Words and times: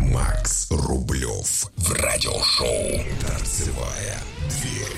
Макс 0.00 0.70
Рублев 0.70 1.70
в 1.76 1.92
радиошоу 1.92 3.04
«Торцевая 3.20 4.16
дверь». 4.48 4.96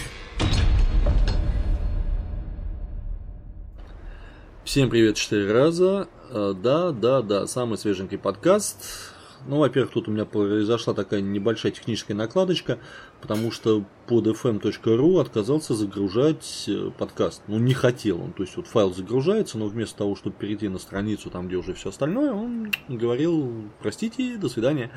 Всем 4.64 4.88
привет 4.88 5.16
четыре 5.16 5.52
раза. 5.52 6.06
Э, 6.30 6.54
Да, 6.56 6.92
да, 6.92 7.20
да, 7.20 7.48
самый 7.48 7.78
свеженький 7.78 8.16
подкаст. 8.16 9.11
Ну, 9.46 9.58
во-первых, 9.58 9.92
тут 9.92 10.08
у 10.08 10.10
меня 10.10 10.24
произошла 10.24 10.94
такая 10.94 11.20
небольшая 11.20 11.72
техническая 11.72 12.16
накладочка, 12.16 12.78
потому 13.20 13.50
что 13.50 13.84
под 14.06 14.26
fm.ru 14.26 15.20
отказался 15.20 15.74
загружать 15.74 16.64
э, 16.68 16.90
подкаст. 16.96 17.42
Ну, 17.48 17.58
не 17.58 17.74
хотел 17.74 18.22
он. 18.22 18.32
То 18.32 18.42
есть, 18.42 18.56
вот 18.56 18.66
файл 18.66 18.94
загружается, 18.94 19.58
но 19.58 19.66
вместо 19.66 19.98
того, 19.98 20.16
чтобы 20.16 20.36
перейти 20.36 20.68
на 20.68 20.78
страницу, 20.78 21.30
там, 21.30 21.48
где 21.48 21.56
уже 21.56 21.74
все 21.74 21.88
остальное, 21.90 22.32
он 22.32 22.70
говорил, 22.88 23.70
простите, 23.80 24.36
до 24.36 24.48
свидания. 24.48 24.90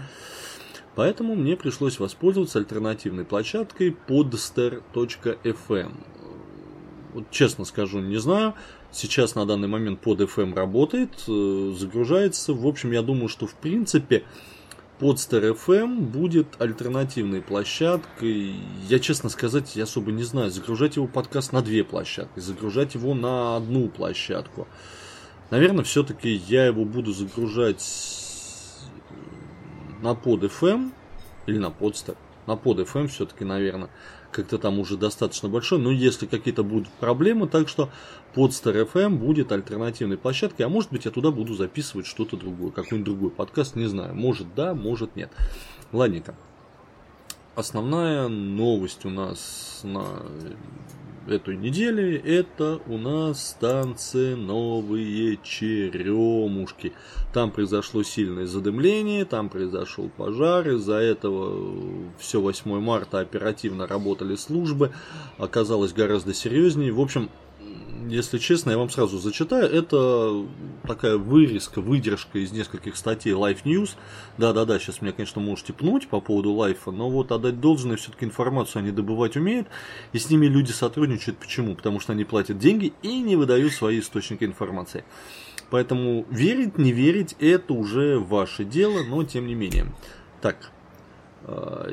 Поэтому 0.96 1.36
мне 1.36 1.58
пришлось 1.58 2.00
воспользоваться 2.00 2.60
альтернативной 2.60 3.26
площадкой 3.26 3.96
podster.fm. 4.08 5.92
Вот 7.16 7.32
честно 7.32 7.64
скажу, 7.64 8.02
не 8.02 8.18
знаю. 8.18 8.56
Сейчас 8.92 9.36
на 9.36 9.46
данный 9.46 9.70
момент 9.70 10.02
под 10.02 10.20
FM 10.20 10.54
работает, 10.54 11.12
э, 11.30 11.74
загружается. 11.74 12.54
В 12.54 12.68
общем, 12.68 12.92
я 12.92 13.02
думаю, 13.02 13.30
что 13.30 13.48
в 13.48 13.54
принципе 13.54 14.26
Podster 15.00 15.56
FM 15.56 16.02
будет 16.02 16.60
альтернативной 16.60 17.42
площадкой. 17.42 18.56
Я, 18.90 19.00
честно 19.00 19.30
сказать, 19.30 19.78
я 19.78 19.84
особо 19.84 20.12
не 20.12 20.24
знаю. 20.24 20.52
Загружать 20.52 20.98
его 20.98 21.08
подкаст 21.08 21.54
на 21.54 21.62
две 21.62 21.86
площадки, 21.86 22.42
загружать 22.42 22.96
его 22.96 23.14
на 23.14 23.56
одну 23.56 23.88
площадку. 23.88 24.68
Наверное, 25.52 25.86
все-таки 25.86 26.30
я 26.30 26.66
его 26.66 26.84
буду 26.84 27.14
загружать 27.14 27.82
на 30.02 30.16
под 30.16 30.44
FM 30.44 30.92
или 31.48 31.60
на 31.60 31.68
Podster. 31.68 32.18
На 32.48 32.56
под 32.56 32.80
FM 32.80 33.08
все-таки, 33.08 33.44
наверное 33.44 33.90
как-то 34.36 34.58
там 34.58 34.80
уже 34.80 34.98
достаточно 34.98 35.48
большой, 35.48 35.80
но 35.80 35.92
если 35.92 36.26
какие-то 36.26 36.64
будут 36.64 36.90
проблемы, 37.00 37.48
так 37.48 37.70
что 37.70 37.90
Podster 38.36 38.86
FM 38.92 39.16
будет 39.16 39.54
альтернативной 39.54 40.18
площадкой, 40.18 40.64
а 40.64 40.70
может 40.70 40.92
быть 40.92 41.06
я 41.06 41.12
туда 41.12 41.32
буду 41.32 41.54
записывать 41.54 42.06
что-то 42.06 42.36
другое, 42.36 42.72
какой-нибудь 42.72 43.06
другой 43.06 43.30
подкаст, 43.32 43.76
не 43.76 43.86
знаю, 43.86 44.14
может 44.14 44.54
да, 44.54 44.74
может 44.74 45.16
нет. 45.16 45.32
Ладненько. 45.94 46.36
Основная 47.56 48.28
новость 48.28 49.06
у 49.06 49.10
нас 49.10 49.80
на 49.84 50.06
этой 51.28 51.58
неделе 51.58 52.18
это 52.18 52.80
у 52.88 52.98
нас 52.98 53.50
станция 53.50 54.36
Новые 54.36 55.38
Черемушки. 55.44 56.94
Там 57.34 57.52
произошло 57.52 58.04
сильное 58.04 58.46
задымление, 58.46 59.26
там 59.26 59.50
произошел 59.50 60.10
пожар, 60.10 60.70
из-за 60.70 60.96
этого 60.96 62.12
все 62.18 62.42
8 62.42 62.80
марта 62.80 63.20
оперативно 63.20 63.88
работали 63.88 64.36
службы, 64.36 64.92
оказалось 65.38 65.94
гораздо 65.94 66.34
серьезнее. 66.34 66.92
В 66.92 67.02
общем, 67.02 67.30
если 68.08 68.38
честно, 68.38 68.72
я 68.72 68.78
вам 68.78 68.90
сразу 68.90 69.18
зачитаю. 69.18 69.70
Это 69.72 70.46
такая 70.88 71.18
вырезка, 71.18 71.82
выдержка 71.82 72.40
из 72.40 72.52
нескольких 72.52 72.96
статей 72.96 73.32
Life 73.32 73.64
News. 73.64 73.92
Да-да-да, 74.38 74.80
сейчас 74.80 75.02
меня, 75.02 75.14
конечно, 75.14 75.42
можете 75.42 75.74
пнуть 75.74 76.08
по 76.08 76.22
поводу 76.22 76.52
лайфа, 76.52 76.92
но 76.92 77.10
вот 77.10 77.32
отдать 77.32 77.60
должное, 77.60 77.98
все-таки 77.98 78.26
информацию 78.26 78.82
они 78.82 78.92
добывать 78.92 79.36
умеют, 79.36 79.68
и 80.14 80.20
с 80.20 80.30
ними 80.30 80.46
люди 80.48 80.72
сотрудничают. 80.72 81.40
Почему? 81.40 81.76
Потому 81.76 82.00
что 82.00 82.14
они 82.14 82.24
платят 82.24 82.58
деньги 82.58 82.94
и 83.02 83.20
не 83.20 83.36
выдают 83.36 83.74
свои 83.74 84.00
источники 84.00 84.44
информации. 84.44 85.04
Поэтому 85.70 86.26
верить, 86.30 86.78
не 86.78 86.92
верить, 86.92 87.36
это 87.40 87.74
уже 87.74 88.20
ваше 88.20 88.64
дело, 88.64 89.04
но 89.04 89.24
тем 89.24 89.48
не 89.48 89.56
менее. 89.56 89.88
Так, 90.42 90.72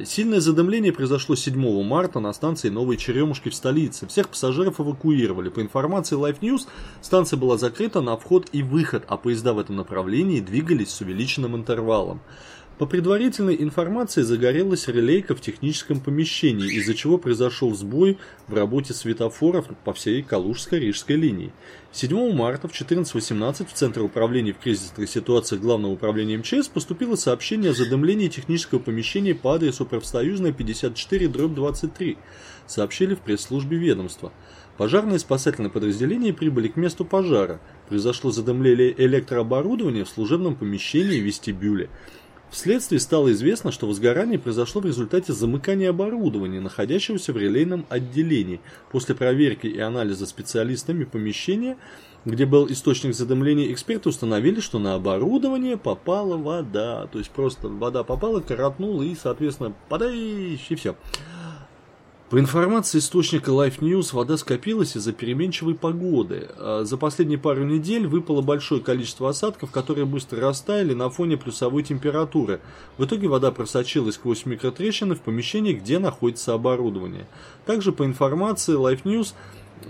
Сильное 0.07 0.41
задымление 0.41 0.93
произошло 0.93 1.37
7 1.37 1.83
марта 1.83 2.21
на 2.21 2.33
станции 2.33 2.71
Новой 2.71 2.97
Черемушки 2.97 3.51
в 3.51 3.55
столице. 3.55 4.07
Всех 4.07 4.31
пассажиров 4.31 4.81
эвакуировали. 4.81 5.51
По 5.51 5.61
информации 5.61 6.17
Life 6.17 6.41
News, 6.41 6.67
станция 7.03 7.37
была 7.37 7.59
закрыта 7.59 8.01
на 8.01 8.17
вход 8.17 8.49
и 8.53 8.63
выход, 8.63 9.05
а 9.09 9.19
поезда 9.19 9.53
в 9.53 9.59
этом 9.59 9.77
направлении 9.77 10.41
двигались 10.41 10.91
с 10.91 11.01
увеличенным 11.03 11.55
интервалом. 11.55 12.23
По 12.83 12.87
предварительной 12.87 13.63
информации 13.63 14.23
загорелась 14.23 14.89
релейка 14.89 15.37
в 15.37 15.41
техническом 15.41 16.01
помещении, 16.01 16.79
из-за 16.79 16.95
чего 16.95 17.17
произошел 17.17 17.73
сбой 17.77 18.19
в 18.49 18.55
работе 18.55 18.93
светофоров 18.93 19.67
по 19.85 19.93
всей 19.93 20.21
Калужско-Рижской 20.23 21.15
линии. 21.15 21.53
7 21.93 22.33
марта 22.33 22.67
в 22.67 22.73
14.18 22.73 23.69
в 23.69 23.73
Центр 23.73 24.03
управления 24.03 24.53
в 24.53 24.59
кризисных 24.59 25.09
ситуациях 25.09 25.61
Главного 25.61 25.93
управления 25.93 26.39
МЧС 26.39 26.67
поступило 26.67 27.15
сообщение 27.15 27.71
о 27.71 27.75
задымлении 27.75 28.27
технического 28.27 28.81
помещения 28.81 29.37
по 29.37 29.55
адресу 29.55 29.87
Профсоюзная 29.87 30.51
54 30.51 31.29
23. 31.29 32.19
Сообщили 32.67 33.15
в 33.15 33.21
пресс-службе 33.21 33.77
ведомства. 33.77 34.33
Пожарные 34.77 35.21
спасательные 35.21 35.71
подразделения 35.71 36.33
прибыли 36.33 36.67
к 36.67 36.77
месту 36.77 37.05
пожара. 37.05 37.61
Произошло 37.89 38.33
задымление 38.33 38.93
электрооборудования 38.97 40.05
в 40.05 40.09
служебном 40.09 40.57
помещении 40.57 41.19
и 41.19 41.21
вестибюле. 41.21 41.89
Вследствие 42.53 43.01
стало 43.01 43.33
известно, 43.33 43.73
что 43.73 43.87
возгорание 43.87 44.39
произошло 44.39 44.83
в 44.83 44.85
результате 44.85 45.33
замыкания 45.33 45.89
оборудования, 45.89 46.61
находящегося 46.61 47.33
в 47.33 47.39
релейном 47.39 47.87
отделении. 47.89 48.61
После 48.91 49.15
проверки 49.15 49.67
и 49.67 49.79
анализа 49.79 50.27
специалистами 50.27 51.05
помещения, 51.05 51.79
где 52.27 52.45
был 52.45 52.71
источник 52.71 53.15
задымления, 53.15 53.73
эксперты 53.73 54.11
установили, 54.11 54.61
что 54.61 54.79
на 54.79 54.95
оборудование 54.95 55.79
попала 55.79 56.37
вода. 56.37 57.07
То 57.07 57.19
есть 57.19 57.31
просто 57.31 57.69
вода 57.69 58.05
попала, 58.05 58.41
коротнула 58.41 59.03
и, 59.03 59.15
соответственно, 59.15 59.73
подай 59.89 60.15
и 60.15 60.75
все. 60.77 60.95
По 62.33 62.41
информации 62.41 62.97
источника 62.97 63.51
Life 63.51 63.81
News, 63.81 64.15
вода 64.15 64.39
скопилась 64.39 64.97
из-за 64.97 65.13
переменчивой 65.13 65.75
погоды. 65.75 66.49
За 66.81 66.97
последние 66.97 67.39
пару 67.39 67.63
недель 67.63 68.07
выпало 68.07 68.41
большое 68.41 68.81
количество 68.81 69.29
осадков, 69.29 69.71
которые 69.71 70.07
быстро 70.07 70.41
растаяли 70.41 70.95
на 70.95 71.11
фоне 71.11 71.37
плюсовой 71.37 71.83
температуры. 71.83 72.63
В 72.97 73.05
итоге 73.05 73.29
вода 73.29 73.51
просочилась 73.51 74.15
сквозь 74.15 74.47
микротрещины 74.47 75.15
в 75.15 75.21
помещении, 75.21 75.75
где 75.75 75.99
находится 75.99 76.55
оборудование. 76.55 77.27
Также 77.67 77.93
по 77.93 78.07
информации 78.07 78.79
Life 78.79 79.03
News, 79.03 79.35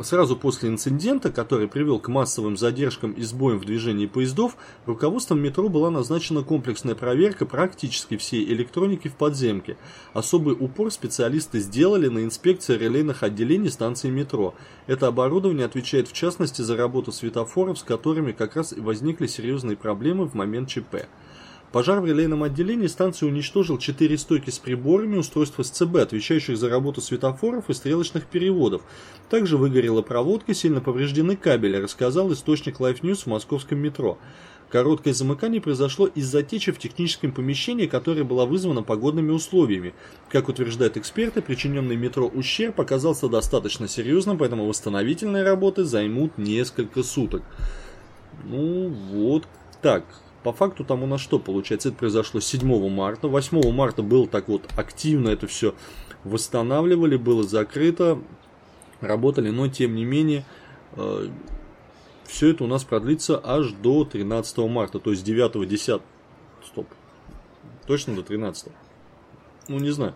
Сразу 0.01 0.37
после 0.37 0.71
инцидента, 0.71 1.31
который 1.31 1.69
привел 1.69 1.99
к 1.99 2.09
массовым 2.09 2.57
задержкам 2.57 3.13
и 3.13 3.23
сбоям 3.23 3.59
в 3.59 3.65
движении 3.65 4.07
поездов, 4.07 4.57
руководством 4.87 5.41
метро 5.41 5.69
была 5.69 5.91
назначена 5.91 6.43
комплексная 6.43 6.95
проверка 6.95 7.45
практически 7.45 8.17
всей 8.17 8.45
электроники 8.45 9.09
в 9.09 9.15
подземке. 9.15 9.77
Особый 10.15 10.57
упор 10.59 10.91
специалисты 10.91 11.61
сделали 11.61 12.09
на 12.09 12.25
инспекции 12.25 12.77
релейных 12.77 13.23
отделений 13.23 13.71
станции 13.71 14.09
метро. 14.09 14.55
Это 14.87 15.09
оборудование 15.09 15.67
отвечает 15.67 16.09
в 16.09 16.13
частности 16.13 16.63
за 16.63 16.77
работу 16.77 17.13
светофоров, 17.13 17.79
с 17.79 17.83
которыми 17.83 18.33
как 18.33 18.57
раз 18.57 18.73
и 18.73 18.81
возникли 18.81 19.27
серьезные 19.27 19.77
проблемы 19.77 20.27
в 20.27 20.35
момент 20.35 20.69
ЧП. 20.69 21.07
Пожар 21.73 22.01
в 22.01 22.07
релейном 22.07 22.43
отделении 22.43 22.87
станции 22.87 23.25
уничтожил 23.25 23.79
4 23.79 24.19
стойки 24.19 24.51
с 24.51 24.59
приборами, 24.59 25.17
устройства 25.17 25.63
СЦБ, 25.63 25.97
отвечающих 25.97 26.59
за 26.59 26.69
работу 26.69 27.01
светофоров 27.01 27.71
и 27.71 27.75
стрелочных 27.75 28.27
переводов. 28.27 28.83
Также 29.31 29.57
выгорела 29.57 30.03
проводка, 30.03 30.53
сильно 30.53 30.83
повреждены 30.83 31.35
кабели, 31.35 31.79
рассказал 31.79 32.31
источник 32.33 32.79
Life 32.79 33.01
News 33.01 33.23
в 33.23 33.27
московском 33.29 33.79
метро. 33.79 34.19
Короткое 34.69 35.15
замыкание 35.15 35.63
произошло 35.63 36.07
из-за 36.07 36.43
течи 36.43 36.73
в 36.73 36.79
техническом 36.79 37.33
помещении, 37.33 37.87
которое 37.87 38.25
было 38.25 38.45
вызвано 38.45 38.83
погодными 38.83 39.31
условиями. 39.31 39.95
Как 40.29 40.49
утверждают 40.49 40.99
эксперты, 40.99 41.41
причиненный 41.41 41.97
метро 41.97 42.27
ущерб 42.27 42.81
оказался 42.81 43.29
достаточно 43.29 43.89
серьезным, 43.89 44.37
поэтому 44.37 44.67
восстановительные 44.67 45.45
работы 45.45 45.85
займут 45.85 46.37
несколько 46.37 47.03
суток. 47.03 47.43
Ну 48.45 48.89
вот 48.89 49.45
так. 49.83 50.05
По 50.43 50.53
факту 50.53 50.85
там 50.85 51.03
у 51.03 51.07
нас 51.07 51.21
что 51.21 51.39
получается? 51.39 51.91
Это 51.91 51.99
произошло 51.99 52.41
7 52.41 52.89
марта. 52.89 53.29
8 53.29 53.73
марта 53.73 54.03
было 54.03 54.27
так 54.27 54.49
вот 54.49 54.69
активно 54.77 55.29
это 55.29 55.47
все 55.47 55.75
восстанавливали, 56.25 57.17
было 57.17 57.43
закрыто, 57.43 58.19
работали, 59.01 59.51
но 59.51 59.69
тем 59.69 59.95
не 59.95 60.05
менее 60.05 60.45
э, 60.97 61.29
все 62.27 62.51
это 62.51 62.65
у 62.65 62.67
нас 62.67 62.85
продлится 62.85 63.41
аж 63.43 63.73
до 63.73 64.05
13 64.05 64.59
марта, 64.59 64.99
то 64.99 65.11
есть 65.11 65.25
9 65.25 65.69
10 65.69 66.01
стоп, 66.65 66.87
точно 67.87 68.15
до 68.15 68.23
13 68.23 68.69
ну 69.69 69.79
не 69.79 69.91
знаю, 69.91 70.15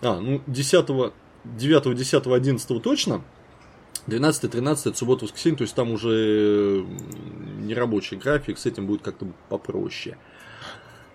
а, 0.00 0.20
ну 0.20 0.40
10 0.46 0.86
9 1.44 1.96
10 1.96 2.26
11 2.26 2.82
точно, 2.82 3.22
12 4.06 4.50
13 4.50 4.86
это 4.86 4.96
суббота 4.96 5.24
воскресенье, 5.24 5.58
то 5.58 5.62
есть 5.62 5.74
там 5.74 5.90
уже 5.90 6.86
нерабочий 7.68 8.16
график, 8.16 8.58
с 8.58 8.66
этим 8.66 8.86
будет 8.86 9.02
как-то 9.02 9.26
попроще. 9.48 10.16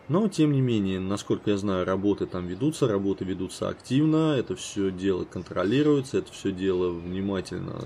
Но, 0.10 0.28
тем 0.28 0.52
не 0.52 0.62
менее, 0.62 1.00
насколько 1.00 1.50
я 1.50 1.58
знаю, 1.58 1.86
работы 1.86 2.26
там 2.26 2.46
ведутся, 2.48 2.88
работы 2.88 3.24
ведутся 3.24 3.70
активно, 3.70 4.36
это 4.38 4.56
все 4.56 4.92
дело 4.92 5.24
контролируется, 5.24 6.18
это 6.18 6.32
все 6.32 6.52
дело 6.52 6.92
внимательно 6.92 7.80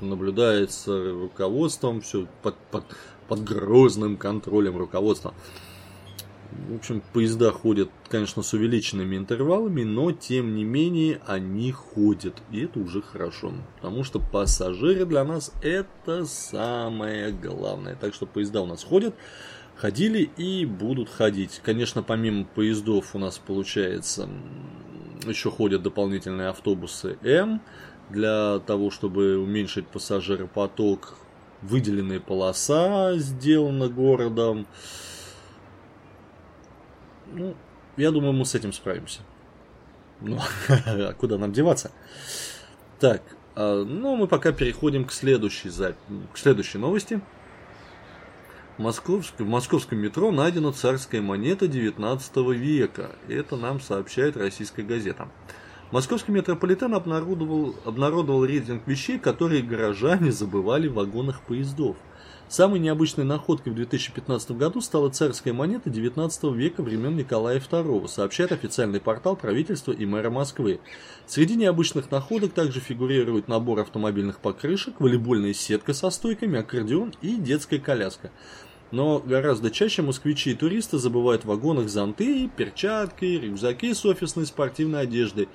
наблюдается 0.00 1.12
руководством, 1.12 2.00
все 2.02 2.26
под, 2.42 2.54
под, 2.70 2.84
под 3.28 3.44
грозным 3.44 4.16
контролем 4.16 4.76
руководства. 4.76 5.34
В 6.50 6.76
общем, 6.76 7.02
поезда 7.12 7.50
ходят, 7.50 7.90
конечно, 8.08 8.42
с 8.42 8.54
увеличенными 8.54 9.16
интервалами, 9.16 9.82
но 9.82 10.12
тем 10.12 10.54
не 10.54 10.64
менее 10.64 11.20
они 11.26 11.72
ходят. 11.72 12.42
И 12.50 12.64
это 12.64 12.78
уже 12.78 13.02
хорошо. 13.02 13.52
Потому 13.76 14.02
что 14.02 14.18
пассажиры 14.18 15.04
для 15.04 15.24
нас 15.24 15.52
это 15.62 16.24
самое 16.24 17.32
главное. 17.32 17.96
Так 17.96 18.14
что 18.14 18.24
поезда 18.24 18.62
у 18.62 18.66
нас 18.66 18.82
ходят, 18.82 19.14
ходили 19.76 20.22
и 20.38 20.64
будут 20.64 21.10
ходить. 21.10 21.60
Конечно, 21.62 22.02
помимо 22.02 22.44
поездов 22.44 23.14
у 23.14 23.18
нас 23.18 23.38
получается 23.38 24.28
еще 25.26 25.50
ходят 25.50 25.82
дополнительные 25.82 26.48
автобусы 26.48 27.18
М 27.22 27.60
для 28.10 28.60
того, 28.60 28.90
чтобы 28.90 29.36
уменьшить 29.38 29.86
пассажиропоток. 29.88 31.14
Выделенная 31.60 32.20
полоса 32.20 33.16
сделана 33.16 33.88
городом. 33.88 34.66
Ну, 37.32 37.54
я 37.96 38.10
думаю, 38.10 38.32
мы 38.32 38.44
с 38.44 38.54
этим 38.54 38.72
справимся. 38.72 39.20
Ну, 40.20 40.38
а 40.68 41.12
куда 41.14 41.38
нам 41.38 41.52
деваться? 41.52 41.90
Так, 42.98 43.22
а, 43.54 43.84
ну, 43.84 44.16
мы 44.16 44.26
пока 44.26 44.52
переходим 44.52 45.04
к 45.04 45.12
следующей, 45.12 45.70
к 45.70 46.38
следующей 46.38 46.78
новости. 46.78 47.20
В 48.76 48.82
московском, 48.82 49.46
в 49.46 49.48
московском 49.48 49.98
метро 49.98 50.30
найдена 50.30 50.72
царская 50.72 51.20
монета 51.20 51.66
19 51.66 52.36
века. 52.56 53.10
Это 53.28 53.56
нам 53.56 53.80
сообщает 53.80 54.36
российская 54.36 54.82
газета. 54.84 55.28
Московский 55.90 56.32
метрополитен 56.32 56.94
обнародовал, 56.94 57.74
обнародовал 57.84 58.44
рейтинг 58.44 58.86
вещей, 58.86 59.18
которые 59.18 59.62
горожане 59.62 60.30
забывали 60.30 60.86
в 60.86 60.94
вагонах 60.94 61.40
поездов. 61.40 61.96
Самой 62.48 62.80
необычной 62.80 63.24
находкой 63.24 63.74
в 63.74 63.76
2015 63.76 64.52
году 64.52 64.80
стала 64.80 65.10
царская 65.10 65.52
монета 65.52 65.90
19 65.90 66.44
века 66.54 66.82
времен 66.82 67.14
Николая 67.14 67.60
II, 67.60 68.08
сообщает 68.08 68.52
официальный 68.52 69.00
портал 69.00 69.36
правительства 69.36 69.92
и 69.92 70.06
мэра 70.06 70.30
Москвы. 70.30 70.80
Среди 71.26 71.56
необычных 71.56 72.10
находок 72.10 72.54
также 72.54 72.80
фигурирует 72.80 73.48
набор 73.48 73.80
автомобильных 73.80 74.38
покрышек, 74.38 74.98
волейбольная 74.98 75.52
сетка 75.52 75.92
со 75.92 76.08
стойками, 76.08 76.60
аккордеон 76.60 77.12
и 77.20 77.36
детская 77.36 77.78
коляска. 77.78 78.30
Но 78.92 79.18
гораздо 79.18 79.70
чаще 79.70 80.00
москвичи 80.00 80.52
и 80.52 80.54
туристы 80.54 80.96
забывают 80.96 81.42
в 81.42 81.48
вагонах 81.48 81.90
зонты, 81.90 82.48
перчатки, 82.56 83.26
рюкзаки 83.26 83.92
с 83.92 84.06
офисной 84.06 84.46
спортивной 84.46 85.02
одеждой. 85.02 85.50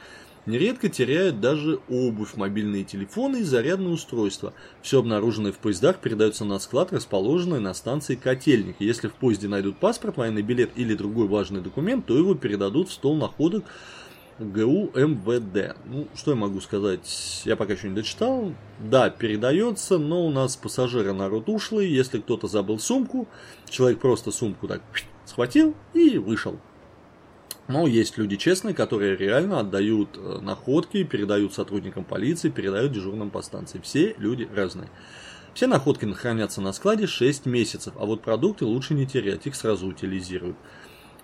Нередко 0.45 0.89
теряют 0.89 1.39
даже 1.39 1.79
обувь, 1.89 2.35
мобильные 2.35 2.83
телефоны 2.83 3.37
и 3.37 3.43
зарядные 3.43 3.93
устройства. 3.93 4.53
Все 4.81 4.99
обнаруженное 4.99 5.53
в 5.53 5.57
поездах 5.57 5.99
передается 5.99 6.43
на 6.43 6.59
склад, 6.59 6.91
расположенный 6.91 7.61
на 7.61 7.73
станции 7.73 8.15
Котельник. 8.15 8.75
Если 8.79 9.07
в 9.07 9.13
поезде 9.13 9.47
найдут 9.47 9.77
паспорт, 9.77 10.17
военный 10.17 10.41
билет 10.41 10.71
или 10.75 10.95
другой 10.95 11.27
важный 11.27 11.61
документ, 11.61 12.05
то 12.05 12.17
его 12.17 12.35
передадут 12.35 12.89
в 12.89 12.93
стол 12.93 13.15
находок 13.15 13.63
ГУ 14.39 14.91
МВД. 14.95 15.77
Ну, 15.85 16.07
что 16.13 16.31
я 16.31 16.37
могу 16.37 16.59
сказать? 16.59 17.41
Я 17.45 17.55
пока 17.55 17.73
еще 17.73 17.87
не 17.87 17.95
дочитал. 17.95 18.53
Да, 18.79 19.09
передается, 19.09 19.97
но 19.97 20.25
у 20.25 20.31
нас 20.31 20.57
пассажиры 20.57 21.13
народ 21.13 21.47
ушлый. 21.47 21.87
Если 21.87 22.19
кто-то 22.19 22.47
забыл 22.47 22.79
сумку, 22.79 23.27
человек 23.69 23.99
просто 23.99 24.31
сумку 24.31 24.67
так 24.67 24.81
схватил 25.25 25.73
и 25.93 26.17
вышел. 26.17 26.59
Но 27.67 27.88
есть 27.88 28.17
люди 28.17 28.35
честные, 28.35 28.75
которые 28.75 29.15
реально 29.15 29.61
отдают 29.61 30.17
э, 30.17 30.39
находки, 30.41 31.03
передают 31.03 31.53
сотрудникам 31.53 32.03
полиции, 32.03 32.50
передают 32.50 32.91
дежурным 32.91 33.29
по 33.29 33.41
станции. 33.41 33.79
Все 33.81 34.15
люди 34.17 34.47
разные. 34.53 34.89
Все 35.53 35.67
находки 35.67 36.05
хранятся 36.11 36.61
на 36.61 36.73
складе 36.73 37.07
6 37.07 37.45
месяцев, 37.45 37.94
а 37.97 38.05
вот 38.05 38.21
продукты 38.21 38.65
лучше 38.65 38.95
не 38.95 39.05
терять, 39.05 39.45
их 39.45 39.55
сразу 39.55 39.88
утилизируют. 39.88 40.57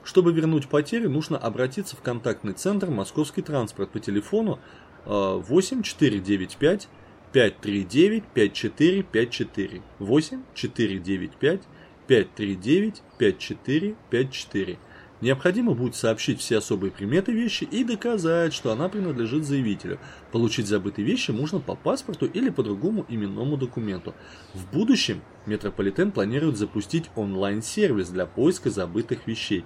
Чтобы 0.04 0.32
вернуть 0.32 0.70
потери, 0.70 1.08
нужно 1.08 1.38
обратиться 1.38 1.96
в 1.96 2.02
контактный 2.02 2.54
центр 2.54 2.90
«Московский 2.90 3.42
транспорт» 3.42 3.90
по 3.92 4.00
телефону 4.00 4.60
8495 5.06 6.88
539 7.32 8.24
5454 8.34 9.82
8 10.00 10.44
495 10.54 11.62
539 12.08 13.02
5454. 13.18 14.80
Необходимо 15.22 15.74
будет 15.74 15.96
сообщить 15.96 16.40
все 16.40 16.60
особые 16.60 16.92
приметы 16.92 17.34
вещи 17.34 17.66
и 17.66 17.84
доказать, 17.84 18.54
что 18.54 18.72
она 18.72 18.88
принадлежит 18.88 19.46
заявителю. 19.46 20.00
Получить 20.32 20.68
забытые 20.68 21.06
вещи 21.06 21.32
можно 21.32 21.60
по 21.60 21.76
паспорту 21.76 22.26
или 22.26 22.50
по 22.50 22.64
другому 22.64 23.06
именному 23.10 23.58
документу. 23.58 24.16
В 24.54 24.72
будущем 24.72 25.22
Метрополитен 25.46 26.12
планирует 26.12 26.58
запустить 26.58 27.10
онлайн-сервис 27.16 28.10
для 28.10 28.26
поиска 28.26 28.70
забытых 28.70 29.28
вещей. 29.28 29.66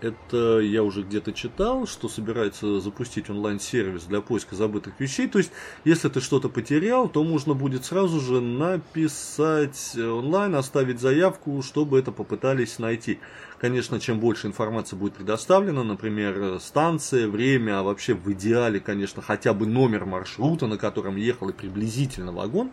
Это 0.00 0.60
я 0.60 0.84
уже 0.84 1.02
где-то 1.02 1.32
читал, 1.32 1.88
что 1.88 2.08
собирается 2.08 2.78
запустить 2.78 3.28
онлайн-сервис 3.30 4.04
для 4.04 4.20
поиска 4.20 4.54
забытых 4.54 5.00
вещей. 5.00 5.26
То 5.26 5.38
есть, 5.38 5.50
если 5.84 6.08
ты 6.08 6.20
что-то 6.20 6.48
потерял, 6.48 7.08
то 7.08 7.24
можно 7.24 7.54
будет 7.54 7.84
сразу 7.84 8.20
же 8.20 8.40
написать 8.40 9.96
онлайн, 9.96 10.54
оставить 10.54 11.00
заявку, 11.00 11.62
чтобы 11.62 11.98
это 11.98 12.12
попытались 12.12 12.78
найти. 12.78 13.18
Конечно, 13.58 13.98
чем 13.98 14.20
больше 14.20 14.46
информации 14.46 14.94
будет 14.94 15.14
предоставлена, 15.14 15.82
например, 15.82 16.60
станция, 16.60 17.26
время, 17.26 17.80
а 17.80 17.82
вообще 17.82 18.14
в 18.14 18.30
идеале, 18.32 18.78
конечно, 18.78 19.20
хотя 19.20 19.52
бы 19.52 19.66
номер 19.66 20.04
маршрута, 20.04 20.68
на 20.68 20.78
котором 20.78 21.16
ехал 21.16 21.48
и 21.48 21.52
приблизительно 21.52 22.30
вагон, 22.30 22.70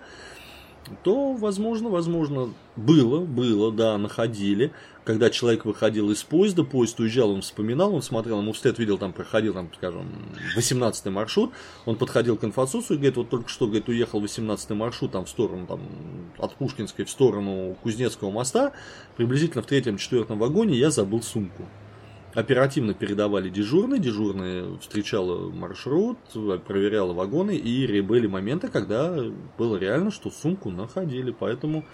то, 1.04 1.34
возможно, 1.34 1.90
возможно, 1.90 2.54
было, 2.76 3.22
было, 3.22 3.72
да, 3.72 3.98
находили. 3.98 4.72
Когда 5.04 5.30
человек 5.30 5.66
выходил 5.66 6.10
из 6.10 6.24
поезда, 6.24 6.64
поезд 6.64 7.00
уезжал, 7.00 7.32
он 7.32 7.42
вспоминал, 7.42 7.94
он 7.94 8.02
смотрел, 8.02 8.40
ему 8.40 8.54
вслед 8.54 8.80
видел, 8.80 8.98
там 8.98 9.14
проходил, 9.14 9.54
там, 9.54 9.70
скажем, 9.76 10.08
18 10.56 11.06
маршрут, 11.08 11.52
он 11.86 11.96
подходил 11.96 12.38
к 12.38 12.44
инфосусу 12.44 12.94
и 12.94 12.98
говорит, 12.98 13.18
вот 13.18 13.30
только 13.30 13.50
что, 13.50 13.66
говорит, 13.66 13.88
уехал 13.88 14.20
18 14.20 14.70
маршрут, 14.72 15.12
там, 15.12 15.26
в 15.26 15.30
сторону, 15.30 15.68
там, 15.68 15.82
от 16.38 16.56
Пушкинской 16.56 17.06
в 17.06 17.10
сторону 17.10 17.78
Кузнецкого 17.84 18.32
моста, 18.32 18.74
приблизительно 19.16 19.62
в 19.62 19.68
третьем-четвертом 19.68 20.40
вагоне 20.40 20.76
я 20.76 20.90
забыл 20.90 21.22
сумку 21.22 21.64
оперативно 22.36 22.94
передавали 22.94 23.50
дежурные, 23.50 24.00
дежурные 24.00 24.78
встречала 24.80 25.50
маршрут, 25.50 26.20
проверяла 26.68 27.14
вагоны, 27.14 27.56
и 27.56 28.02
были 28.02 28.28
моменты, 28.28 28.68
когда 28.68 29.18
было 29.58 29.78
реально, 29.78 30.12
что 30.12 30.30
сумку 30.30 30.70
находили, 30.70 31.32
поэтому 31.32 31.86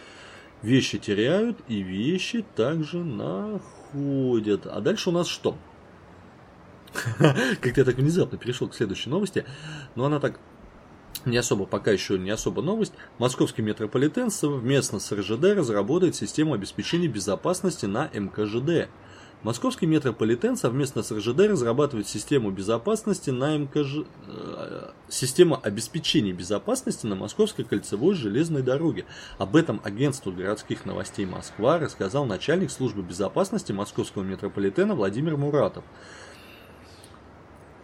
вещи 0.61 0.97
теряют 0.97 1.57
и 1.67 1.81
вещи 1.81 2.43
также 2.55 3.03
находят. 3.03 4.65
А 4.65 4.81
дальше 4.81 5.09
у 5.09 5.13
нас 5.13 5.27
что? 5.27 5.55
Как-то 7.17 7.81
я 7.81 7.85
так 7.85 7.95
внезапно 7.95 8.37
перешел 8.37 8.67
к 8.67 8.75
следующей 8.75 9.09
новости, 9.09 9.45
но 9.95 10.05
она 10.05 10.19
так 10.19 10.39
не 11.25 11.37
особо, 11.37 11.65
пока 11.65 11.91
еще 11.91 12.17
не 12.17 12.31
особо 12.31 12.61
новость. 12.63 12.93
Московский 13.19 13.61
метрополитен 13.61 14.31
совместно 14.31 14.99
с 14.99 15.11
РЖД 15.11 15.55
разработает 15.55 16.15
систему 16.15 16.53
обеспечения 16.53 17.07
безопасности 17.07 17.85
на 17.85 18.09
МКЖД. 18.11 18.89
Московский 19.43 19.87
метрополитен 19.87 20.55
совместно 20.55 21.01
с 21.01 21.11
РЖД 21.11 21.39
разрабатывает 21.49 22.07
систему 22.07 22.51
безопасности 22.51 23.31
на 23.31 23.57
МКЖ... 23.57 24.05
Э, 24.27 24.91
система 25.09 25.57
обеспечения 25.57 26.31
безопасности 26.31 27.07
на 27.07 27.15
Московской 27.15 27.65
кольцевой 27.65 28.13
железной 28.13 28.61
дороге. 28.61 29.05
Об 29.39 29.55
этом 29.55 29.81
агентству 29.83 30.31
городских 30.31 30.85
новостей 30.85 31.25
Москва 31.25 31.79
рассказал 31.79 32.25
начальник 32.25 32.69
службы 32.69 33.01
безопасности 33.01 33.71
Московского 33.71 34.21
метрополитена 34.21 34.93
Владимир 34.93 35.37
Муратов. 35.37 35.83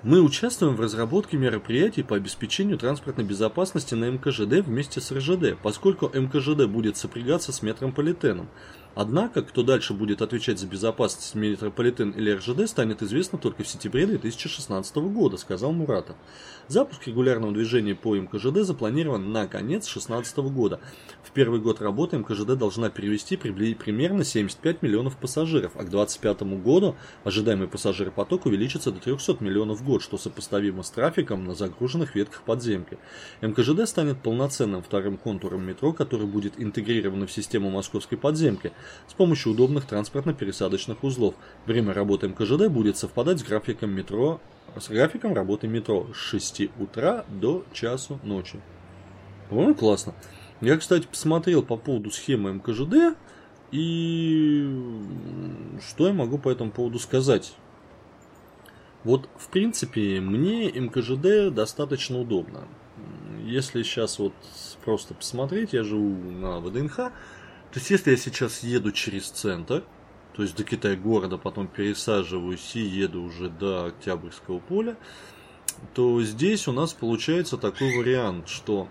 Мы 0.03 0.21
участвуем 0.21 0.75
в 0.75 0.79
разработке 0.81 1.37
мероприятий 1.37 2.03
по 2.03 2.15
обеспечению 2.15 2.77
транспортной 2.77 3.25
безопасности 3.25 3.95
на 3.95 4.11
МКЖД 4.11 4.63
вместе 4.63 5.01
с 5.01 5.11
РЖД, 5.11 5.57
поскольку 5.63 6.07
МКЖД 6.13 6.67
будет 6.67 6.97
сопрягаться 6.97 7.51
с 7.51 7.63
метрополитеном. 7.63 8.47
Однако, 9.00 9.44
кто 9.44 9.62
дальше 9.62 9.94
будет 9.94 10.24
отвечать 10.24 10.58
за 10.58 10.66
безопасность 10.66 11.36
метрополитен 11.36 12.10
или 12.10 12.32
РЖД, 12.32 12.68
станет 12.68 13.04
известно 13.04 13.38
только 13.38 13.62
в 13.62 13.68
сентябре 13.68 14.08
2016 14.08 14.96
года, 14.96 15.38
сказал 15.38 15.72
Муратов. 15.72 16.16
Запуск 16.68 17.06
регулярного 17.06 17.54
движения 17.54 17.94
по 17.94 18.16
МКЖД 18.16 18.66
запланирован 18.66 19.32
на 19.32 19.46
конец 19.46 19.84
2016 19.84 20.38
года. 20.38 20.80
В 21.22 21.30
первый 21.32 21.60
год 21.60 21.80
работы 21.80 22.18
МКЖД 22.18 22.58
должна 22.58 22.89
перевести 22.89 23.38
примерно 23.38 24.24
75 24.24 24.82
миллионов 24.82 25.16
пассажиров, 25.18 25.74
а 25.75 25.84
к 25.84 25.92
2025 25.92 26.42
году 26.63 26.96
ожидаемый 27.24 27.68
пассажиропоток 27.68 28.48
увеличится 28.48 28.92
до 28.92 29.00
300 29.00 29.38
миллионов 29.42 29.80
в 29.80 29.86
год, 29.86 30.01
что 30.01 30.18
сопоставимо 30.18 30.82
с 30.82 30.89
трафиком 30.89 31.46
на 31.46 31.54
загруженных 31.54 32.16
ветках 32.16 32.42
подземки. 32.42 32.98
МКЖД 33.42 33.88
станет 33.88 34.24
полноценным 34.24 34.82
вторым 34.82 35.18
контуром 35.18 35.63
метро, 35.63 35.94
который 35.94 36.25
будет 36.25 36.54
интегрирован 36.58 37.27
в 37.27 37.32
систему 37.32 37.70
московской 37.70 38.18
подземки 38.18 38.74
с 39.08 39.13
помощью 39.13 39.53
удобных 39.53 39.86
транспортно-пересадочных 39.86 40.98
узлов. 41.03 41.36
Время 41.65 41.94
работы 41.94 42.27
МКЖД 42.27 42.67
будет 42.67 42.98
совпадать 42.98 43.39
с 43.39 43.44
графиком 43.44 43.91
метро 43.91 44.39
с 44.79 44.89
графиком 44.89 45.34
работы 45.34 45.67
метро 45.67 46.08
с 46.13 46.17
6 46.17 46.70
утра 46.79 47.25
до 47.29 47.63
часу 47.74 48.20
ночи. 48.24 48.60
По-моему, 49.50 49.75
классно. 49.75 50.13
Я, 50.62 50.77
кстати, 50.77 51.08
посмотрел 51.08 51.63
по 51.63 51.77
поводу 51.77 52.12
схемы 52.12 52.53
МКЖД. 52.53 53.17
И 53.72 54.65
что 55.88 56.08
я 56.08 56.13
могу 56.13 56.38
по 56.38 56.50
этому 56.50 56.72
поводу 56.72 57.00
сказать? 57.00 57.53
Вот, 59.03 59.29
в 59.38 59.50
принципе, 59.50 60.20
мне 60.20 60.72
МКЖД 60.72 61.53
достаточно 61.53 62.20
удобно. 62.20 62.67
Если 63.44 63.84
сейчас 63.84 64.20
вот 64.20 64.34
просто 64.84 65.13
посмотреть, 65.13 65.74
я 65.74 65.84
живу 65.84 66.32
на 66.32 66.60
ВДНХ, 66.60 67.12
то 67.77 67.79
есть 67.79 67.91
если 67.91 68.10
я 68.10 68.17
сейчас 68.17 68.63
еду 68.63 68.91
через 68.91 69.29
центр, 69.29 69.84
то 70.36 70.41
есть 70.41 70.55
до 70.55 70.63
Китая 70.63 70.96
города, 70.96 71.38
потом 71.38 71.67
пересаживаюсь 71.67 72.75
и 72.75 72.79
еду 72.79 73.22
уже 73.22 73.50
до 73.50 73.86
Октябрьского 73.86 74.57
поля, 74.57 74.98
то 75.93 76.19
здесь 76.24 76.67
у 76.67 76.72
нас 76.72 76.93
получается 76.93 77.55
такой 77.55 77.96
вариант, 77.96 78.50
что 78.50 78.88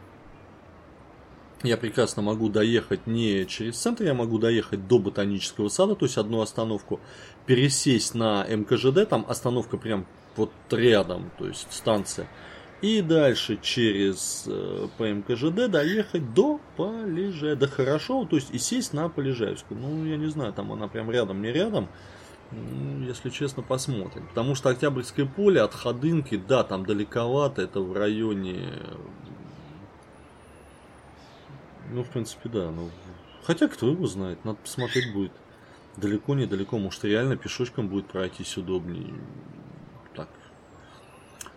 я 1.64 1.76
прекрасно 1.76 2.23
могу 2.23 2.49
доехать 2.49 3.09
не 3.09 3.45
через 3.47 3.76
центр, 3.76 4.05
я 4.05 4.14
могу 4.14 4.38
доехать 4.38 4.87
до 4.87 5.00
Ботанического 5.00 5.69
сада, 5.69 5.97
то 5.97 6.07
есть 6.07 6.16
одну 6.16 6.40
остановку, 6.40 7.00
пересесть 7.45 8.14
на 8.14 8.47
МКЖД, 8.49 9.09
там 9.09 9.26
остановка 9.28 9.78
прям 9.78 10.07
вот 10.37 10.52
рядом, 10.71 11.33
то 11.38 11.49
есть 11.49 11.66
станция, 11.73 12.28
и 12.83 13.00
дальше 13.00 13.59
через 13.62 14.45
э, 14.47 14.88
ПМКЖД 14.99 15.71
доехать 15.71 16.35
до 16.35 16.61
Полежая, 16.76 17.56
до 17.56 17.68
хорошо, 17.68 18.25
то 18.25 18.37
есть 18.37 18.50
и 18.52 18.59
сесть 18.59 18.92
на 18.92 19.09
Полежаевскую. 19.09 19.80
Ну, 19.80 20.04
я 20.04 20.16
не 20.16 20.26
знаю, 20.26 20.52
там 20.52 20.73
она 20.73 20.88
прям 20.88 21.11
рядом, 21.11 21.42
не 21.42 21.52
рядом, 21.52 21.88
ну, 22.52 23.02
если 23.04 23.30
честно, 23.30 23.62
посмотрим. 23.62 24.26
Потому 24.28 24.54
что 24.54 24.68
Октябрьское 24.68 25.26
поле 25.26 25.61
от 25.61 25.75
Ходынки, 25.75 26.37
да, 26.37 26.64
там 26.64 26.85
далековато, 26.85 27.62
это 27.62 27.80
в 27.80 27.92
районе 27.92 28.73
ну, 31.90 32.02
в 32.02 32.09
принципе, 32.09 32.49
да. 32.49 32.71
Ну, 32.71 32.90
хотя, 33.45 33.68
кто 33.68 33.88
его 33.88 34.06
знает, 34.06 34.45
надо 34.45 34.59
посмотреть 34.59 35.12
будет. 35.12 35.33
Далеко, 35.97 36.35
недалеко. 36.35 36.78
Может, 36.78 37.04
реально 37.04 37.37
пешочком 37.37 37.88
будет 37.88 38.06
пройтись 38.06 38.56
удобнее. 38.56 39.14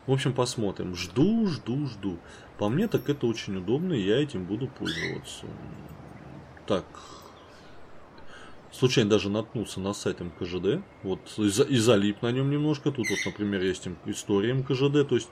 В 0.10 0.12
общем, 0.12 0.34
посмотрим. 0.34 0.96
Жду, 0.96 1.46
жду, 1.46 1.86
жду. 1.86 2.18
По 2.58 2.68
мне, 2.68 2.88
так 2.88 3.08
это 3.10 3.28
очень 3.28 3.58
удобно, 3.58 3.94
и 3.94 4.02
я 4.02 4.18
этим 4.18 4.44
буду 4.44 4.68
пользоваться. 4.68 5.46
Так. 6.66 6.84
Случайно 8.72 9.12
даже 9.12 9.30
наткнулся 9.30 9.80
на 9.80 9.94
сайт 9.94 10.20
МКЖД. 10.20 10.84
Вот, 11.04 11.20
и, 11.38 11.44
и 11.44 11.78
залип 11.78 12.24
на 12.24 12.32
нем 12.32 12.50
немножко. 12.50 12.90
Тут 12.90 13.06
вот, 13.08 13.20
например, 13.24 13.62
есть 13.62 13.88
история 14.08 14.54
МКЖД. 14.54 15.08
То 15.08 15.14
есть, 15.14 15.30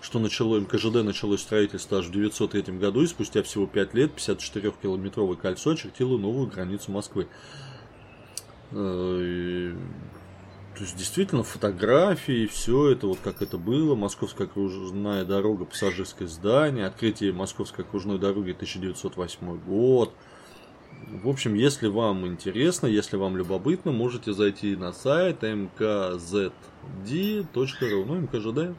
что 0.00 0.20
начало 0.20 0.60
МКЖД 0.60 1.02
началось 1.02 1.40
строительство 1.40 1.98
аж 1.98 2.06
в 2.06 2.12
903 2.12 2.78
году 2.78 3.02
и 3.02 3.08
спустя 3.08 3.42
всего 3.42 3.66
5 3.66 3.94
лет 3.94 4.12
54-километровое 4.14 5.34
кольцо 5.34 5.70
очертило 5.70 6.16
новую 6.16 6.46
границу 6.46 6.92
Москвы. 6.92 7.26
То 10.74 10.84
есть 10.84 10.96
действительно 10.96 11.42
фотографии, 11.42 12.46
все 12.46 12.90
это 12.92 13.06
вот 13.06 13.18
как 13.22 13.42
это 13.42 13.58
было, 13.58 13.94
Московская 13.94 14.44
окружная 14.44 15.24
дорога, 15.24 15.66
пассажирское 15.66 16.26
здание, 16.28 16.86
открытие 16.86 17.32
Московской 17.32 17.84
окружной 17.84 18.18
дороги 18.18 18.52
1908 18.52 19.58
год. 19.60 20.14
В 21.22 21.28
общем, 21.28 21.54
если 21.54 21.88
вам 21.88 22.26
интересно, 22.26 22.86
если 22.86 23.16
вам 23.16 23.36
любопытно, 23.36 23.92
можете 23.92 24.32
зайти 24.32 24.74
на 24.74 24.92
сайт 24.92 25.42
mkzd.ru, 25.42 26.54
ну, 28.06 28.14
мкжд, 28.20 28.74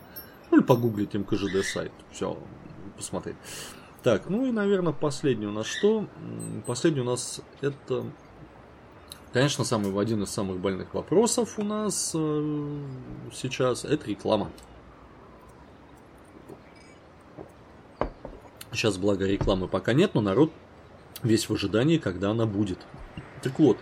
ну 0.49 0.57
или 0.57 0.63
погуглить 0.63 1.13
МКЖД 1.13 1.63
сайт. 1.63 1.91
Все, 2.11 2.37
посмотреть. 2.97 3.35
Так, 4.01 4.29
ну 4.29 4.45
и, 4.45 4.51
наверное, 4.51 4.93
последний 4.93 5.45
у 5.45 5.51
нас 5.51 5.67
что? 5.67 6.07
Последний 6.65 7.01
у 7.01 7.05
нас 7.05 7.41
это, 7.61 8.03
конечно, 9.33 9.63
самый 9.63 9.99
один 9.99 10.23
из 10.23 10.29
самых 10.29 10.59
больных 10.59 10.93
вопросов 10.93 11.59
у 11.59 11.63
нас 11.63 12.11
э, 12.13 12.79
сейчас 13.33 13.83
это 13.83 14.07
реклама. 14.07 14.51
Сейчас, 18.71 18.97
благо, 18.97 19.25
рекламы 19.25 19.67
пока 19.67 19.93
нет, 19.93 20.13
но 20.13 20.21
народ 20.21 20.51
весь 21.21 21.49
в 21.49 21.53
ожидании, 21.53 21.97
когда 21.97 22.31
она 22.31 22.45
будет. 22.45 22.79
Так 23.41 23.59
вот, 23.59 23.77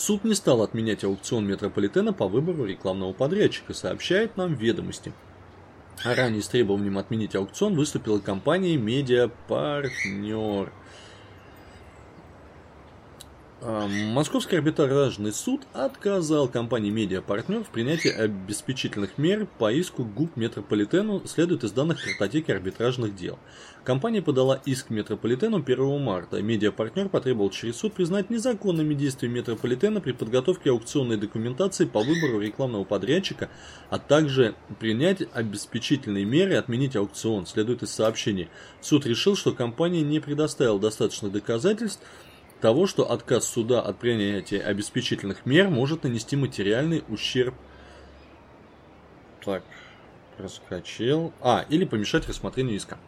Суд 0.00 0.24
не 0.24 0.32
стал 0.32 0.62
отменять 0.62 1.04
аукцион 1.04 1.46
метрополитена 1.46 2.14
по 2.14 2.26
выбору 2.26 2.64
рекламного 2.64 3.12
подрядчика, 3.12 3.74
сообщает 3.74 4.34
нам 4.38 4.54
ведомости. 4.54 5.12
А 6.02 6.14
ранее 6.14 6.40
с 6.40 6.48
требованием 6.48 6.96
отменить 6.96 7.34
аукцион 7.34 7.74
выступила 7.74 8.18
компания 8.18 8.78
«Медиапартнер». 8.78 10.68
А, 10.68 10.72
Московский 13.62 14.56
арбитражный 14.56 15.34
суд 15.34 15.60
отказал 15.74 16.48
компании 16.48 16.88
«Медиапартнер» 16.88 17.62
в 17.62 17.68
принятии 17.68 18.10
обеспечительных 18.10 19.18
мер 19.18 19.46
по 19.58 19.70
иску 19.70 20.02
ГУП 20.02 20.34
«Метрополитену», 20.36 21.22
следует 21.26 21.62
из 21.64 21.72
данных 21.72 22.02
картотеки 22.02 22.50
арбитражных 22.50 23.14
дел. 23.14 23.38
Компания 23.84 24.22
подала 24.22 24.62
иск 24.64 24.88
«Метрополитену» 24.88 25.58
1 25.58 26.02
марта. 26.02 26.40
«Медиапартнер» 26.40 27.10
потребовал 27.10 27.50
через 27.50 27.76
суд 27.76 27.92
признать 27.92 28.30
незаконными 28.30 28.94
действия 28.94 29.28
«Метрополитена» 29.28 30.00
при 30.00 30.12
подготовке 30.12 30.70
аукционной 30.70 31.18
документации 31.18 31.84
по 31.84 32.00
выбору 32.00 32.40
рекламного 32.40 32.84
подрядчика, 32.84 33.50
а 33.90 33.98
также 33.98 34.54
принять 34.78 35.22
обеспечительные 35.34 36.24
меры 36.24 36.52
и 36.52 36.56
отменить 36.56 36.96
аукцион, 36.96 37.44
следует 37.44 37.82
из 37.82 37.90
сообщения. 37.90 38.48
Суд 38.80 39.04
решил, 39.04 39.36
что 39.36 39.52
компания 39.52 40.00
не 40.00 40.18
предоставила 40.18 40.80
достаточных 40.80 41.30
доказательств, 41.30 42.02
того, 42.60 42.86
что 42.86 43.10
отказ 43.10 43.44
суда 43.46 43.80
от 43.80 43.98
принятия 43.98 44.60
обеспечительных 44.60 45.46
мер 45.46 45.68
может 45.68 46.04
нанести 46.04 46.36
материальный 46.36 47.02
ущерб. 47.08 47.54
Так, 49.44 49.64
проскочил. 50.36 51.32
А, 51.40 51.64
или 51.68 51.84
помешать 51.84 52.28
рассмотрению 52.28 52.76
иска. 52.76 52.98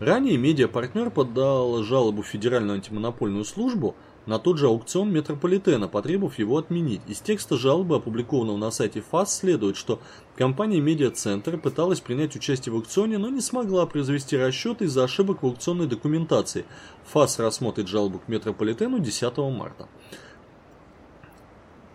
Ранее 0.00 0.36
медиапартнер 0.36 1.10
подал 1.10 1.82
жалобу 1.82 2.22
в 2.22 2.26
Федеральную 2.26 2.76
антимонопольную 2.76 3.44
службу 3.44 3.94
на 4.26 4.38
тот 4.38 4.58
же 4.58 4.66
аукцион 4.66 5.12
метрополитена, 5.12 5.88
потребовав 5.88 6.38
его 6.38 6.58
отменить. 6.58 7.02
Из 7.06 7.20
текста 7.20 7.56
жалобы, 7.56 7.96
опубликованного 7.96 8.56
на 8.56 8.70
сайте 8.70 9.02
ФАС, 9.02 9.38
следует, 9.38 9.76
что 9.76 10.00
компания 10.36 10.80
Медиацентр 10.80 11.58
пыталась 11.58 12.00
принять 12.00 12.34
участие 12.36 12.72
в 12.72 12.76
аукционе, 12.76 13.18
но 13.18 13.28
не 13.28 13.40
смогла 13.40 13.86
произвести 13.86 14.36
расчеты 14.36 14.86
из-за 14.86 15.04
ошибок 15.04 15.42
в 15.42 15.46
аукционной 15.46 15.86
документации. 15.86 16.64
ФАС 17.12 17.38
рассмотрит 17.38 17.88
жалобу 17.88 18.18
к 18.18 18.28
метрополитену 18.28 18.98
10 18.98 19.36
марта. 19.38 19.88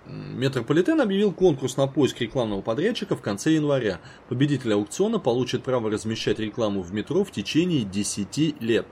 Метрополитен 0.09 0.99
объявил 1.01 1.31
конкурс 1.31 1.77
на 1.77 1.85
поиск 1.85 2.19
рекламного 2.21 2.61
подрядчика 2.61 3.15
в 3.15 3.21
конце 3.21 3.51
января. 3.51 3.99
Победитель 4.27 4.73
аукциона 4.73 5.19
получит 5.19 5.63
право 5.63 5.91
размещать 5.91 6.39
рекламу 6.39 6.81
в 6.81 6.91
метро 6.93 7.23
в 7.23 7.31
течение 7.31 7.83
10 7.83 8.59
лет. 8.59 8.87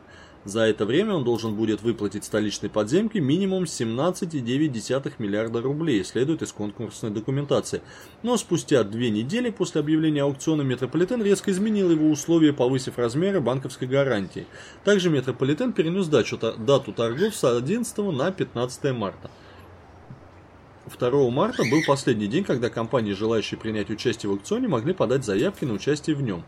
За 0.47 0.61
это 0.61 0.85
время 0.85 1.13
он 1.15 1.25
должен 1.25 1.55
будет 1.55 1.81
выплатить 1.81 2.23
столичной 2.23 2.69
подземке 2.69 3.19
минимум 3.19 3.65
17,9 3.65 5.13
миллиарда 5.17 5.61
рублей, 5.61 6.05
следует 6.05 6.41
из 6.41 6.53
конкурсной 6.53 7.11
документации. 7.11 7.81
Но 8.23 8.37
спустя 8.37 8.85
две 8.85 9.09
недели 9.09 9.49
после 9.49 9.81
объявления 9.81 10.21
аукциона 10.21 10.61
Метрополитен 10.61 11.21
резко 11.21 11.51
изменил 11.51 11.91
его 11.91 12.09
условия, 12.09 12.53
повысив 12.53 12.97
размеры 12.97 13.41
банковской 13.41 13.89
гарантии. 13.89 14.47
Также 14.85 15.09
Метрополитен 15.09 15.73
перенес 15.73 16.07
дачу, 16.07 16.37
дату 16.37 16.93
торгов 16.93 17.35
с 17.35 17.43
11 17.43 17.97
на 17.97 18.31
15 18.31 18.93
марта. 18.93 19.29
2 20.97 21.29
марта 21.29 21.63
был 21.63 21.81
последний 21.85 22.27
день, 22.27 22.45
когда 22.45 22.69
компании, 22.69 23.11
желающие 23.11 23.59
принять 23.59 23.89
участие 23.89 24.29
в 24.29 24.33
аукционе, 24.35 24.69
могли 24.69 24.93
подать 24.93 25.25
заявки 25.25 25.65
на 25.65 25.73
участие 25.73 26.15
в 26.15 26.21
нем. 26.21 26.45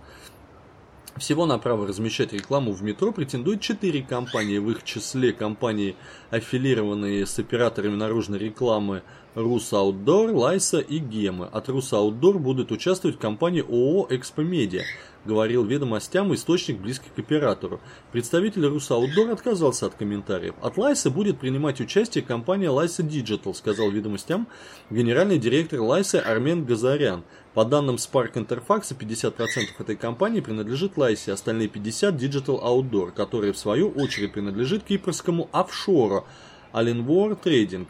Всего 1.20 1.46
на 1.46 1.58
право 1.58 1.86
размещать 1.86 2.32
рекламу 2.32 2.72
в 2.72 2.82
метро 2.82 3.12
претендуют 3.12 3.60
четыре 3.60 4.02
компании, 4.02 4.58
в 4.58 4.72
их 4.72 4.84
числе 4.86 5.34
компании, 5.34 5.98
аффилированные 6.32 7.26
с 7.26 7.38
операторами 7.38 7.98
наружной 7.98 8.40
рекламы 8.40 9.04
Рус 9.36 9.72
Outdoor, 9.74 10.32
Лайса 10.32 10.80
и 10.80 10.98
Гемы. 10.98 11.46
От 11.52 11.70
Рус 11.70 11.94
Outdoor 11.94 12.40
будут 12.40 12.72
участвовать 12.72 13.20
компании 13.20 13.62
ООО 13.62 14.08
Экспомедиа, 14.10 14.82
говорил 15.24 15.64
ведомостям 15.64 16.34
источник 16.34 16.80
близкий 16.80 17.10
к 17.16 17.20
оператору. 17.20 17.80
Представитель 18.12 18.66
Рус 18.66 18.90
Outdoor 18.90 19.32
отказался 19.32 19.86
от 19.86 19.94
комментариев. 19.94 20.56
От 20.64 20.78
Лайса 20.78 21.12
будет 21.12 21.38
принимать 21.38 21.80
участие 21.80 22.24
компания 22.24 22.70
Лайса 22.70 23.04
Digital, 23.04 23.54
сказал 23.54 23.92
ведомостям 23.92 24.48
генеральный 24.90 25.38
директор 25.38 25.80
Лайса 25.80 26.20
Армен 26.22 26.66
Газарян. 26.66 27.24
По 27.54 27.66
данным 27.66 27.98
Spark 27.98 28.34
Interfax, 28.34 28.96
50% 28.98 29.36
этой 29.78 29.96
компании 29.96 30.40
принадлежит 30.40 30.98
Лайсе, 30.98 31.34
остальные 31.34 31.68
50% 31.68 32.18
Digital 32.18 32.64
Outdoor, 32.64 33.12
который 33.12 33.52
в 33.52 33.60
свою 33.60 33.90
очередь 33.92 34.34
принадлежит 34.34 34.84
кипрскому 34.86 35.50
офшору 35.52 36.26
Alinwar 36.74 37.38
Trading. 37.42 37.86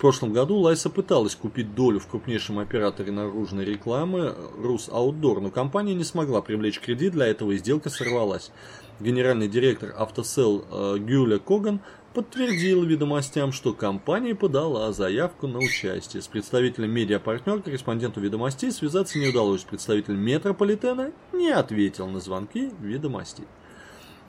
В 0.00 0.02
прошлом 0.02 0.32
году 0.32 0.56
Лайса 0.56 0.88
пыталась 0.88 1.34
купить 1.34 1.74
долю 1.74 2.00
в 2.00 2.06
крупнейшем 2.06 2.58
операторе 2.58 3.12
наружной 3.12 3.66
рекламы 3.66 4.34
Рус 4.56 4.88
Outdoor, 4.88 5.40
но 5.40 5.50
компания 5.50 5.92
не 5.92 6.04
смогла 6.04 6.40
привлечь 6.40 6.80
кредит 6.80 7.12
для 7.12 7.26
этого 7.26 7.50
и 7.52 7.58
сделка 7.58 7.90
сорвалась. 7.90 8.50
Генеральный 8.98 9.46
директор 9.46 9.92
Автосел 9.94 10.64
э, 10.70 10.96
Гюля 11.00 11.38
Коган 11.38 11.80
подтвердил 12.14 12.82
ведомостям, 12.82 13.52
что 13.52 13.74
компания 13.74 14.34
подала 14.34 14.90
заявку 14.94 15.46
на 15.46 15.58
участие. 15.58 16.22
С 16.22 16.28
представителем 16.28 16.92
медиапартнер 16.92 17.60
корреспонденту 17.60 18.22
ведомостей 18.22 18.72
связаться 18.72 19.18
не 19.18 19.28
удалось. 19.28 19.64
Представитель 19.64 20.14
метрополитена 20.14 21.12
не 21.34 21.50
ответил 21.50 22.06
на 22.06 22.20
звонки 22.20 22.72
ведомостей. 22.80 23.44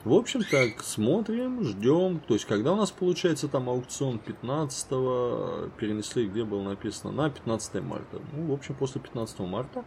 В 0.04 0.14
общем 0.14 0.42
так, 0.42 0.82
смотрим, 0.82 1.62
ждем. 1.62 2.18
То 2.18 2.34
есть, 2.34 2.46
когда 2.46 2.72
у 2.72 2.76
нас 2.76 2.90
получается 2.90 3.46
там 3.46 3.68
аукцион 3.68 4.18
15 4.18 4.88
перенесли, 5.76 6.26
где 6.26 6.42
было 6.42 6.62
написано, 6.62 7.12
на 7.12 7.30
15 7.30 7.82
марта. 7.82 8.20
Ну, 8.32 8.46
в 8.46 8.52
общем, 8.52 8.74
после 8.74 9.00
15 9.00 9.38
марта 9.40 9.84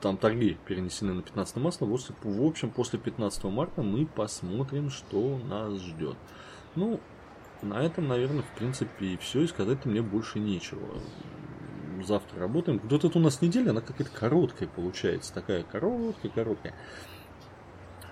там 0.00 0.16
торги 0.16 0.58
перенесены 0.66 1.14
на 1.14 1.22
15 1.22 1.56
марта. 1.56 1.84
В 1.84 2.44
общем, 2.44 2.70
после 2.70 2.98
15 2.98 3.44
марта 3.44 3.82
мы 3.82 4.06
посмотрим, 4.06 4.90
что 4.90 5.38
нас 5.48 5.80
ждет. 5.80 6.16
Ну, 6.74 6.98
на 7.62 7.80
этом, 7.80 8.08
наверное, 8.08 8.42
в 8.42 8.58
принципе, 8.58 9.06
и 9.06 9.16
все. 9.18 9.42
И 9.42 9.46
сказать 9.46 9.84
мне 9.86 10.02
больше 10.02 10.40
нечего. 10.40 10.98
Завтра 12.04 12.40
работаем. 12.40 12.80
Вот 12.82 13.04
это 13.04 13.18
у 13.18 13.22
нас 13.22 13.40
неделя, 13.40 13.70
она 13.70 13.80
какая-то 13.80 14.10
короткая 14.10 14.68
получается. 14.68 15.32
Такая 15.32 15.62
короткая-короткая. 15.62 16.74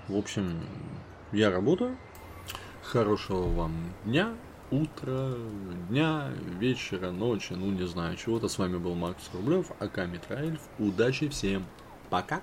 В 0.08 0.16
общем, 0.18 0.60
я 1.32 1.50
работаю. 1.50 1.96
Хорошего 2.82 3.48
вам 3.48 3.72
дня, 4.04 4.34
утра, 4.70 5.34
дня, 5.88 6.30
вечера, 6.58 7.10
ночи, 7.10 7.54
ну 7.54 7.70
не 7.70 7.86
знаю 7.86 8.16
чего-то. 8.16 8.48
С 8.48 8.58
вами 8.58 8.76
был 8.76 8.94
Макс 8.94 9.30
Рублев, 9.32 9.72
АК 9.78 10.06
Митраэльф. 10.06 10.60
Удачи 10.78 11.28
всем! 11.28 11.64
Пока! 12.10 12.42